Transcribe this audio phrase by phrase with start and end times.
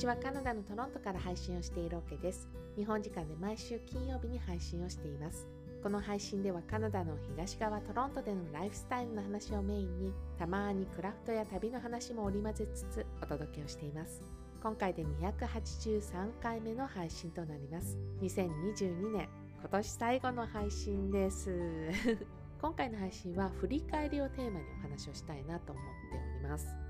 [0.00, 2.48] ちはカナダのトロントから配信をしているオケです。
[2.74, 5.46] 日本時間で毎週金曜日に配信をしています。
[5.82, 14.22] この配信ではカナダの東側トロントでのライフスタイルの話をメインにたまにクラフトや旅の話も織り交ぜつつお届けをしています。
[14.62, 17.98] 今回で283回目の配信となります。
[18.22, 19.28] 2022年
[19.60, 21.90] 今年最後の配信です。
[22.62, 26.29] 今回の配信は振り返りをテーマにお話をしたいなと思っております。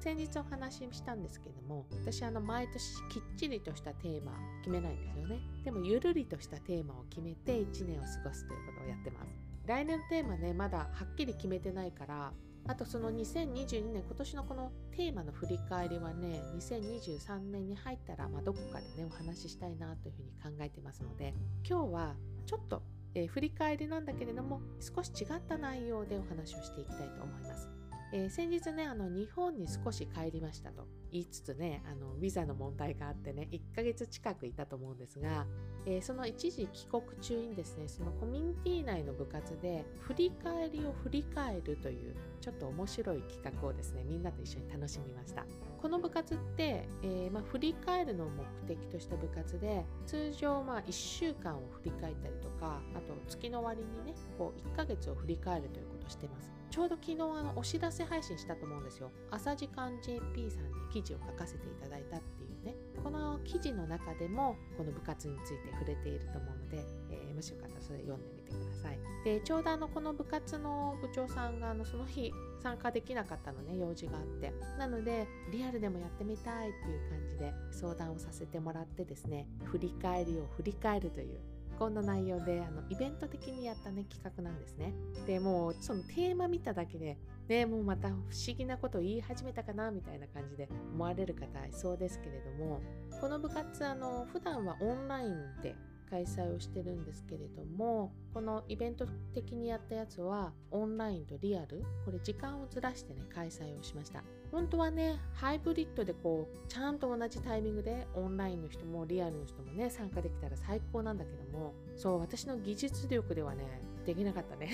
[0.00, 5.40] 先日お話ししたんですけども私あの毎年きっちりとしたテーマ決めないんですよね。
[5.64, 9.52] でもゆるりとしたテーマを決めて1年を過ごすということをやってます。
[9.66, 12.32] 来年のテーマねまだはっきり決めてないから
[12.66, 21.34] あとその2022年今年のこのテーマの振り返りはね2023年に入ったら、まあ、どこかでねお話ししたいなというふうに考えてますので
[21.68, 22.14] 今日は
[22.46, 22.82] ちょっと、
[23.14, 27.68] えー、振り返りなんだけれども少し違った内容でお話をしていきたいと思います。
[28.12, 30.86] えー、先日ねあの日本に少し帰りましたと。
[31.12, 35.46] 言いつつねあのビザの問題があってね1ヶ月近くいたと思うんですが、
[35.84, 45.44] えー、その一時帰国中にですねそのコミュニティ内の部活で振り返りを振り返るというちょっと面白い企画をですねみんなと一緒に楽しみました。
[45.82, 56.61] この部活って、えー、まあ、振り返るのを目的とした部活で通常まあ1週間を振り返ったりとかあと月の終わりにねこう1ヶ月を振り返るということをしてます。
[56.72, 59.10] ちょうど昨日あのお知らせ配信したと思うんですよ。
[59.30, 62.74] 朝時間 JP さんに記事を書かせていただいたっていうね。
[63.04, 68.98] この記事の中でもこの部活について触れていると思うので、えー、もしよかったらそれ読んでみてください。
[69.22, 74.54] でちょうどあのこの部活の部長さんがあのその日参加できなかったのね用事があって。
[74.78, 81.38] なのでリアルでもやってみたいっていう感じで相談をさせてもらってですね振り返りを振り返るという
[81.82, 84.94] こんな内容であのイベント的にやったね企画なんですね。
[85.26, 88.22] でもうそのテーマ見ただけでねもうまた不思
[88.56, 92.80] 議なことを言い始めたかなみたいな感じで思われる方いそうですけれども
[93.20, 95.74] この部活あの普段はオンラインで
[96.12, 101.82] 開催をしてるんですけれどもこのイベント的にやったやつはオンラインとリアル。
[102.04, 104.22] これ時間をずらしてね開催をしました。
[104.50, 114.70] 本当はねハイブリッドでこうちゃんと同じタイミングでオンラインの人もリアルの人もね参加できたら最高なんだけどもそう私の技術力ではねできなかったね。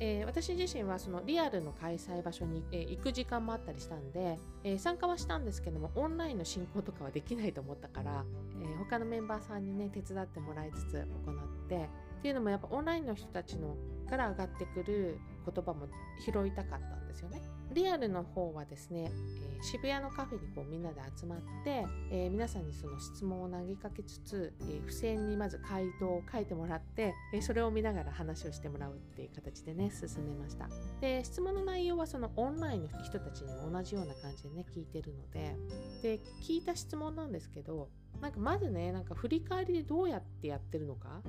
[0.00, 8.24] えー、私自身はそのリアルの開催場所に、えー、行く時間もあったりしたんで、えー、参加はしたんですけどもオンラインの進行とかはできないと思ったから、
[8.62, 11.88] え他のメンバーさんにね手伝ってもらいつつ行って
[12.18, 13.76] っていうのもやっぱオンラインの人たちの
[14.08, 15.88] から上がってくる言葉も
[16.24, 17.40] 拾いたかったですよね。
[17.72, 30.68] リアルの方はですね、えー、渋谷のカフェにこうみんなで集まって、えー、皆さんにその質問を投げかけつつ、えー、付箋にまず回答を書いてもらって、えそれを見ながら話をしてもらうっていう形でね進めました
[31.00, 35.56] で質問の内容はそのオンラインの人たちにも同じような感じでね聞いてるので
[36.02, 37.88] で聞いた質問なんですけど
[38.20, 41.20] なんかまずねなんか振り返りでどうやってやってるのか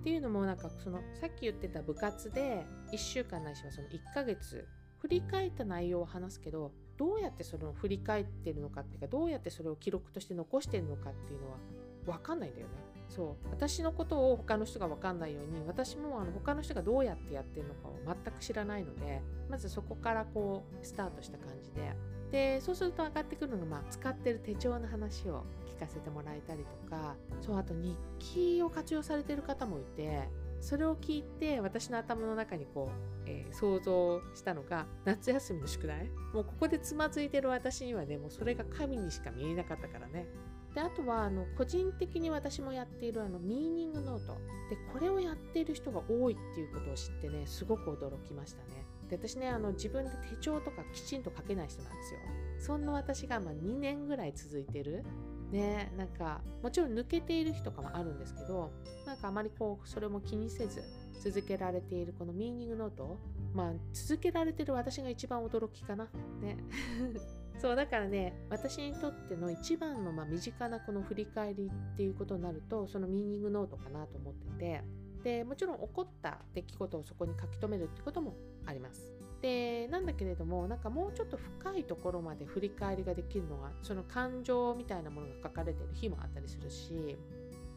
[0.00, 4.66] っていうのもなんかそのさっき言ってた部活で1週間ないしはその1ヶ月
[4.98, 11.56] 振り返った内容を話すけどどうやってそれを振り返ってるのかっていうかどうやってそれを記録として残してるのかっていうのは
[12.06, 12.74] 分かんないんだよね。
[13.08, 21.94] そう私のことを他の人が分かんないように私もあの他の人がどうやってやってるのかを全く知らないのでまずそこからこうスタートした感じで
[22.30, 25.44] でそうすると上がってくるのが、まあ、使ってる手帳の話を
[25.74, 30.28] 聞かせてもらえたりとかそうあと日記を活用されてる方もいて
[30.60, 32.90] それを聞いて私の頭の中にこ
[33.26, 36.08] う、えー、想像したのが夏休みの宿題。
[36.34, 40.26] もうここでつまずいてる私にはねもうそれが神にしか見えなかったからね。
[40.74, 44.34] であとはあの個人的に私もやっているあのミーニングノート。
[44.70, 48.84] でこれをやっている人が多いっていうことを知ってねすごく驚きましたね。
[49.08, 52.20] で私ねあの自分で手帳とかきちんと書けない人なんですよ。
[52.58, 55.04] そんな私がま2年ぐらい続いてる
[55.50, 58.70] ねなんかもちろん抜けている日とかもあるんですけど
[59.06, 60.82] なんかあまりこうそれも気にせず
[61.22, 63.18] 続けられているこのミーニングノート
[63.54, 66.08] まあ続けられてる私が一番驚きかな。
[66.40, 66.58] ね。
[67.58, 74.82] そうだからね私にとっての一番のまあ身近なこの振り返りっていうことになるとそのミーニングノートかなと思ってて。
[75.22, 78.36] でもちろん起こった出来事をそこに書き留めるってことも
[78.66, 79.27] あります。
[79.40, 87.16] でなんだけれどもなんかもうちょっと深いところまで振り返りができるのがその感情みたいなものが書かれてる日もあったりするし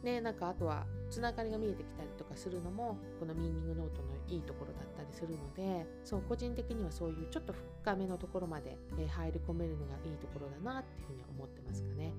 [0.02, 12.12] ねなんかあとはつながりが見えてきたりとかするのもこのミーニングノートのいいところだったりするのでそう個人的にはそういうちょっと深めのところまで、え入り込めるのがいいところだなっていうふうに思ってますかね。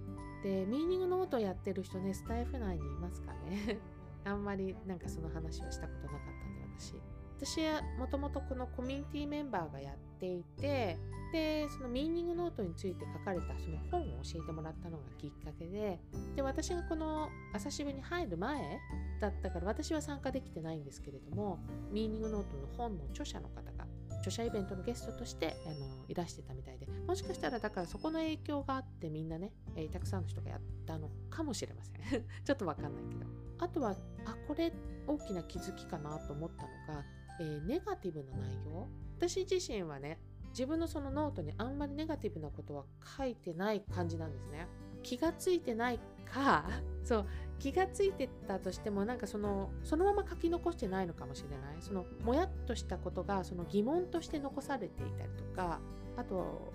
[0.43, 3.79] でミーニングノートやってる人ねスタイフ内にいますかね。
[4.25, 6.95] あんまりなんかその話はしたことなかったんで私。
[7.37, 10.97] 私はもともとこのコミュニティメンバーがやっていて
[11.33, 15.99] でそのミーニングノートについて書かれたその本を教えてもらったのがきっかけで
[16.35, 18.79] で私がこの朝渋に入る前
[19.19, 21.59] だったから私は参加できてないんですけれども
[21.91, 23.87] ミーニングノートの本の著者の方が
[24.19, 32.23] 著者イベントのゲストとしてあのいらしてたみたいでもしかしたらだからそこの影響があってみんなね、えー、たくさんの人がやったのかもしれません。
[32.43, 33.25] ちょっとわかんないけど。
[33.59, 33.91] あとは
[34.25, 34.73] あこれ
[35.07, 37.05] 大きな気づきかなと思ったのが、
[37.39, 38.87] えー、ネガティブな内容？
[39.17, 40.19] 私自身はね
[40.49, 42.83] 自分のそのノートにあんまりネガティブなことは
[43.17, 44.67] 書いてない感じなんですね。
[45.01, 45.99] 気がついてない
[46.31, 46.65] か、
[47.03, 47.25] そう、
[47.59, 51.81] 気がついてたとしても、なんかその、そのまま書き残してないのかもしれない。
[51.81, 55.79] その、もやっとしたことが、その疑問として残されていたりとか、
[56.15, 56.71] あと、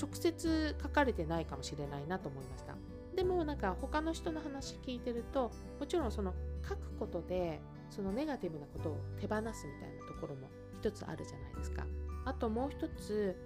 [0.00, 2.74] 直接書かれてないかもしれないなと思いました。
[3.14, 6.34] でもなんか他の人の話聞いてるともちろんその
[6.66, 7.60] 書くことで
[7.94, 10.48] そのネガティブなことを手放すみたいなところも
[10.80, 11.86] 一つあるじゃないですか。
[12.24, 13.36] あともう一つ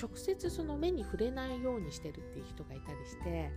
[0.00, 3.50] 直接その目に触れないようにしてるっていう人がいたりして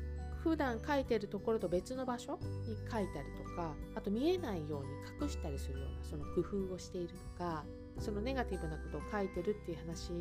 [0.44, 4.90] 普段書いてるところと別の場所に書いたりとかあと見えないように
[5.22, 7.66] 隠したりするようなその工夫をしているとか
[8.00, 10.12] そのネガティブなことを書いてるっていう話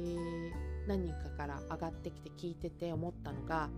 [0.86, 3.68] 何人かから上がってきて聞いてて思ったのが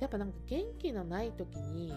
[0.00, 1.92] やっぱなんか元気のない時に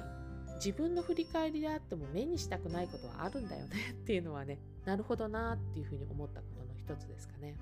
[0.64, 7.58] 自分の振り返りであっても目にしたくないことはあるんだよね っていうのはねなるほどなっていうふうに思ったことの一つですかね。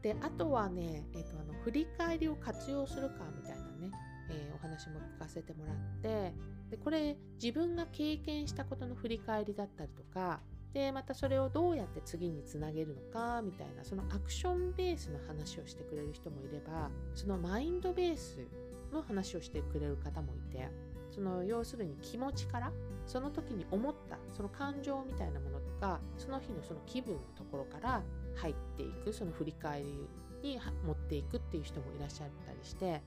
[0.00, 3.90] であとはね、えーと、あの振り返りを活用するかみたいなね、
[4.30, 6.32] えー、お話も聞かせてもらって
[6.70, 10.40] でこれ自分が経験したことの振り返りだったりとか
[10.72, 18.46] でまたそれをどうやって次につなげるのかみたいなそのアクションベースの話をしてくれる人もいればそのマインドベース
[18.92, 20.68] の話をしてくれる方もいて
[21.18, 22.70] その要するに気持ちから
[23.04, 28.02] その時に思ったその感情みたいなものとかその日のその気分のところから
[28.36, 30.08] 入っていくその振り返り
[30.48, 33.02] に持っていくっていう人もいらっしゃったりして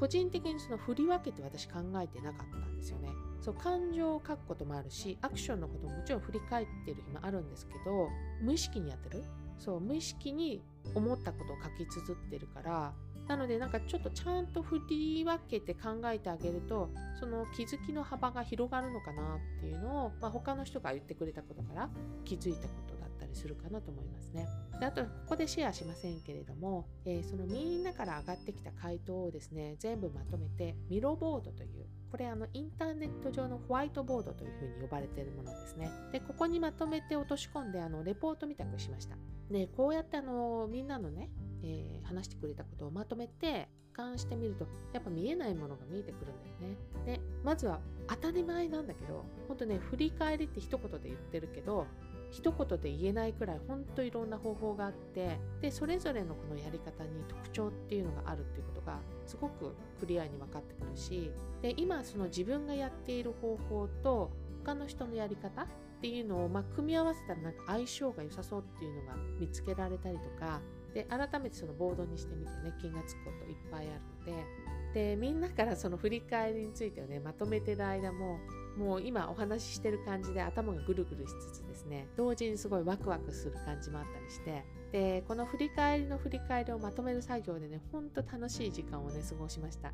[0.00, 3.10] 個人的にその振り分けて私考えてなかったんですよね。
[3.42, 8.08] そう感情を書くこともあるしアクションのことももちろん振り返ってる日もあるんですけど
[8.40, 9.22] 無意識にやってる？
[9.58, 10.62] そう無意識に
[10.94, 12.94] 思ったことを書き綴ってるから
[13.28, 21.88] なのでなんかちょっとちゃんと振り分けて考えてあげるとその気づきの幅が広がるのかなっていうのを、まあ、他の人が言ってくれたことから
[22.24, 24.46] 気づいたことだったりするかなと思いますね。
[24.78, 35.90] であと、ここでシェアしませんけれども、えー、そのみんなから上がってきた回答をですね、全部まとめて、ミロボードという、これあのインターネット上のホワイトボードというふうに呼ばれているものですね。
[36.12, 39.16] で、ここにまとめて落とし込んで、あのレポートみたくしました。
[39.50, 41.30] で、こうやってあのみんなのね、
[41.62, 46.76] えー、話してくれたことをまとめて、俯瞰してみるとやっぱ見えないものが見えてくるんだよね。
[47.04, 51.86] でまずは当たり前なんだけど本当ね振り返りって一言で言ってるけど
[52.30, 61.30] 一言で言えないくらい本当いろんな方法があってでそれぞれのこのやり方に特徴っていうのがあるっていうことがすごくクリアに分かってくるし
[61.60, 64.30] で今その自分がやっている方法と
[64.64, 65.66] 他の人のやり方っ
[66.00, 70.60] ていうのを、まあ、組み合わせたらなんか相性が良さそうっていうのが見つけられたりとか
[70.94, 74.72] で改めてそのボードにしてみてね気がつくこといっぱいあるので。
[74.92, 78.38] でみんなからその振り返りについてをねまとめてる間も
[78.76, 84.64] もう今お話ししてる感じで頭がぐるぐるしつつですね同時にすごいワクワクする感じもあったりして。
[84.92, 89.90] でこの振り返りの振り返りをまとめる作業でねほんと楽しい時間をね過ごしました。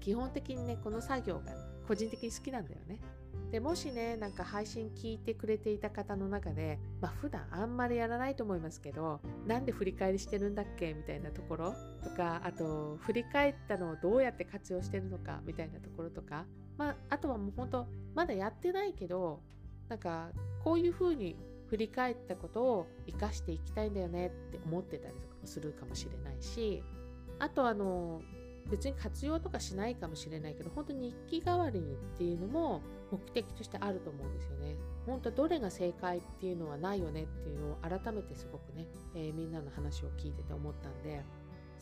[0.00, 1.52] 基本的にねこの作業が
[1.88, 2.98] 個人的に好きなんだよね。
[3.52, 16.46] でもしねなんか配信聞いてくれていた方の中でまあ普段あんまりやらないと思いますけどなんで振り返りしてるんだっけみたいなところとかあと振り返ったのをどうやって活用してるのかみたいなところとか
[16.78, 19.42] まああとはもう本当まだやってないけど
[19.90, 20.30] なんか
[20.64, 26.82] こういうふうに振り返ったことを生かしていきたいんだよねって思ってたりとかもするかもしれないし
[27.38, 28.22] あとあの
[28.70, 34.76] 別に活用とかしないかもしれないけど本当に日記代わりにっていうのも目的としてあると思うんですよね。
[35.06, 41.24] 本当どれが正解っていうのはないよねっていうのを改めてすごくね、えー、みんなの話を聞いてて思ったんで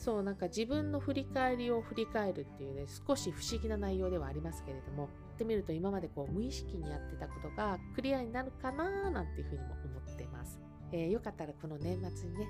[0.00, 10.58] そうなんか自分の振り返りを振り返るっていうね少し不思議な内容ではありますけれどもやってみると今までこう無意識にやってたことがクリアになるかななんていうふうにも思ってます。
[10.92, 12.48] えー、よかったらこの年末にね、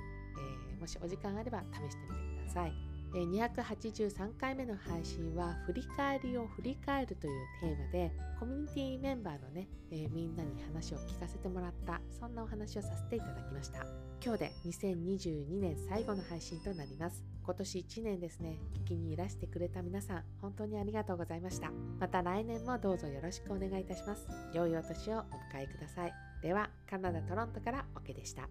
[0.73, 2.90] えー、もしお時間あれば試してみてください。
[3.19, 13.85] 283回目の配信は振り返りを振り返るというテーマでコミュニティメンバーのね、えー、みんなに話を聞かせてもらったそんなお話をさせていただきました。
[14.23, 17.25] 今日で2022年最後の配信となります。
[17.43, 18.61] 今年1年ですね。
[18.85, 21.71] 聞きにいらしてくれた皆さん本当にありがとうございました。
[21.99, 24.27] また来年もどうぞよろしくお願いいたします。
[24.55, 25.21] 良いお年をお
[25.57, 26.13] 迎えください。
[26.43, 28.49] ではカナダ・トロントからオケでした。